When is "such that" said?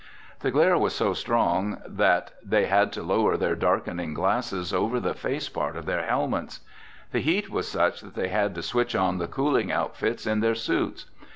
7.67-8.15